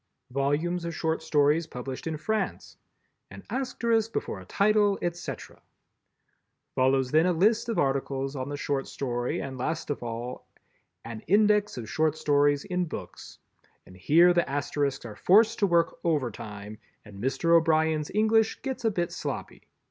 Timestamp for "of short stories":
0.83-1.67, 11.77-12.63